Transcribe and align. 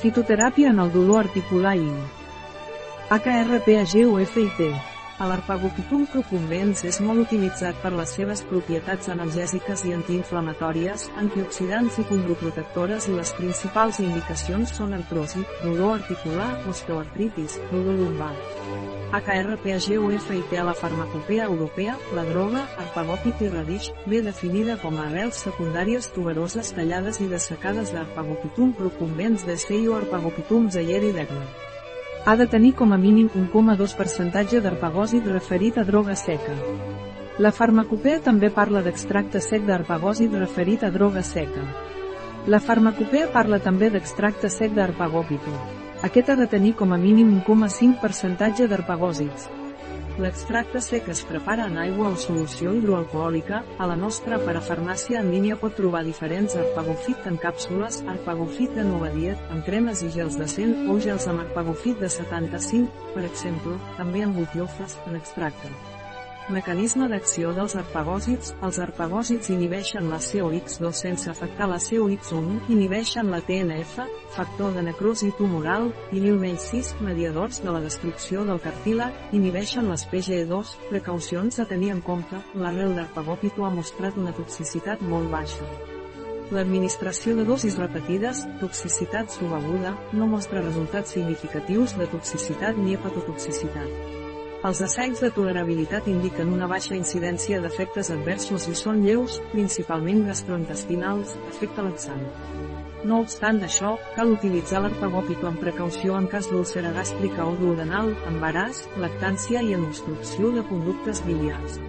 Fitoteràpia 0.00 0.70
en 0.72 0.78
el 0.80 0.88
dolor 0.94 1.26
articular 1.26 1.74
i 1.76 1.90
HRPAGUFIT. 3.12 4.62
L'Arpagopitum 5.20 6.06
procumbens 6.08 6.80
és 6.88 6.98
molt 7.04 7.20
utilitzat 7.26 7.76
per 7.82 7.90
les 7.92 8.14
seves 8.16 8.40
propietats 8.48 9.10
analgèsiques 9.12 9.82
i 9.84 9.92
antiinflamatòries, 9.92 11.04
antioxidants 11.20 12.00
i 12.00 12.06
condroprotectores 12.08 13.10
i 13.10 13.18
les 13.18 13.34
principals 13.36 14.00
indicacions 14.00 14.72
són 14.80 14.96
artrosi, 14.96 15.44
dolor 15.66 15.98
articular, 15.98 16.48
osteoartritis, 16.72 17.60
dolor 17.74 18.00
lumbar. 18.00 18.32
HRPAGUFIT 19.12 20.52
a 20.56 20.64
la 20.64 20.72
farmacopea 20.72 21.46
europea, 21.46 21.96
la 22.14 22.22
droga, 22.22 22.60
arpagòpit 22.78 23.40
i 23.42 23.48
radix, 23.50 23.88
ve 24.06 24.20
definida 24.22 24.76
com 24.78 25.00
a 25.00 25.08
arrels 25.08 25.40
secundàries 25.42 26.06
tuberoses 26.14 26.70
tallades 26.76 27.18
i 27.18 27.26
dessecades 27.26 27.90
d'Arpagopitum 27.90 28.70
procumbens 28.72 29.42
de 29.48 29.56
o 29.88 29.96
Arpagopitum 29.96 30.70
zayeri 30.70 31.10
d'Egna. 31.10 31.42
Ha 32.24 32.36
de 32.36 32.46
tenir 32.46 32.74
com 32.74 32.92
a 32.92 32.98
mínim 32.98 33.28
1,2% 33.34 34.60
d'arpagòsit 34.62 35.26
referit 35.26 35.78
a 35.78 35.84
droga 35.84 36.14
seca. 36.14 36.54
La 37.38 37.50
farmacopea 37.50 38.20
també 38.20 38.50
parla 38.50 38.82
d'extracte 38.82 39.40
sec 39.40 39.66
d'arpagòsit 39.66 40.32
referit 40.38 40.84
a 40.84 40.90
droga 40.90 41.22
seca. 41.22 41.66
La 42.46 42.60
farmacopea 42.60 43.32
parla 43.32 43.58
també 43.58 43.90
d'extracte 43.90 44.48
sec 44.48 44.70
d'arpagòpito. 44.72 45.89
Aquest 46.00 46.30
ha 46.32 46.34
de 46.36 46.46
tenir 46.48 46.70
com 46.80 46.94
a 46.94 46.96
mínim 46.96 47.34
1,5% 47.44 48.68
d'arpagòsits. 48.70 49.50
L'extracte 50.20 50.80
sec 50.80 51.10
es 51.12 51.20
prepara 51.28 51.66
en 51.68 51.76
aigua 51.82 52.08
o 52.08 52.16
solució 52.16 52.72
hidroalcohòlica. 52.76 53.60
A 53.76 53.88
la 53.90 53.98
nostra 54.00 54.38
parafarmàcia 54.40 55.20
en 55.20 55.28
línia 55.34 55.58
pot 55.60 55.76
trobar 55.76 56.02
diferents 56.08 56.56
arpagofit 56.56 57.28
en 57.28 57.36
càpsules, 57.44 58.00
arpagofit 58.14 58.72
de 58.80 58.88
nova 58.88 59.12
diet, 59.12 59.44
amb 59.52 59.64
cremes 59.68 60.00
i 60.00 60.10
gels 60.16 60.40
de 60.40 60.48
100 60.48 60.88
o 60.88 60.96
gels 61.04 61.28
amb 61.28 61.44
arpagofit 61.44 62.00
de 62.00 62.08
75, 62.16 62.88
per 63.14 63.26
exemple, 63.28 63.76
també 64.00 64.24
amb 64.24 64.40
butiofes, 64.40 64.96
en 65.06 65.20
extracte. 65.20 65.72
Mecanisme 66.50 67.06
d'acció 67.06 67.52
dels 67.54 67.76
arpagòsits. 67.78 68.56
Els 68.66 68.78
arpagòsits 68.82 69.52
inhibeixen 69.54 70.08
la 70.10 70.18
COX2 70.18 70.96
sense 70.98 71.28
afectar 71.30 71.68
la 71.70 71.78
COX1, 71.78 72.64
inhibeixen 72.74 73.30
la 73.30 73.38
TNF, 73.46 74.00
factor 74.34 74.74
de 74.74 74.82
necrosi 74.82 75.30
tumoral, 75.38 75.92
i 76.10 76.18
l'IL-6, 76.18 76.96
mediadors 77.06 77.62
de 77.62 77.70
la 77.70 77.82
destrucció 77.84 78.42
del 78.48 78.58
cartílag, 78.64 79.14
inhibeixen 79.30 79.86
les 79.92 80.02
PGE2, 80.10 80.74
precaucions 80.88 81.60
a 81.62 81.68
tenir 81.70 81.92
en 81.94 82.02
compte, 82.02 82.42
l'arrel 82.58 82.96
d'arpagòpito 82.98 83.64
ha 83.64 83.70
mostrat 83.70 84.18
una 84.18 84.34
toxicitat 84.34 85.06
molt 85.06 85.30
baixa. 85.30 85.68
L'administració 86.50 87.36
de 87.38 87.44
dosis 87.46 87.78
repetides, 87.78 88.42
toxicitat 88.58 89.30
subaguda, 89.30 89.94
no 90.18 90.26
mostra 90.26 90.64
resultats 90.66 91.14
significatius 91.14 91.94
de 91.94 92.10
toxicitat 92.10 92.74
ni 92.74 92.98
hepatotoxicitat. 92.98 94.18
Els 94.60 94.82
assaigs 94.84 95.22
de 95.24 95.30
tolerabilitat 95.32 96.08
indiquen 96.12 96.50
una 96.52 96.66
baixa 96.68 96.92
incidència 96.92 97.62
d'efectes 97.64 98.10
adversos 98.12 98.66
i 98.68 98.74
són 98.76 98.98
lleus, 99.06 99.38
principalment 99.54 100.26
gastrointestinals, 100.26 101.32
efecte 101.48 101.84
laxant. 101.86 102.26
No 103.08 103.22
obstant 103.24 103.62
això, 103.64 103.94
cal 104.18 104.34
utilitzar 104.34 104.82
l'arpagòpito 104.84 105.48
amb 105.48 105.64
precaució 105.64 106.18
en 106.20 106.28
cas 106.28 106.50
d'úlcera 106.50 106.92
gàstrica 106.92 107.48
o 107.48 107.56
duodenal, 107.56 108.12
embaràs, 108.28 108.82
lactància 109.00 109.64
i 109.64 109.72
en 109.78 109.88
obstrucció 109.88 110.52
de 110.52 110.66
conductes 110.68 111.24
biliars. 111.24 111.80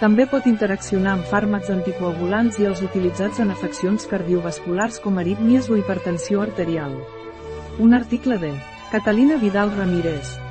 També 0.00 0.24
pot 0.32 0.48
interaccionar 0.48 1.18
amb 1.18 1.28
fàrmacs 1.28 1.68
anticoagulants 1.76 2.56
i 2.56 2.72
els 2.72 2.80
utilitzats 2.88 3.44
en 3.44 3.52
afeccions 3.52 4.08
cardiovasculars 4.08 5.02
com 5.04 5.20
arítmies 5.20 5.68
o 5.68 5.76
hipertensió 5.76 6.40
arterial. 6.40 6.96
Un 7.78 7.92
article 7.92 8.40
de 8.40 8.56
Catalina 8.94 9.36
Vidal 9.36 9.76
Ramírez, 9.76 10.38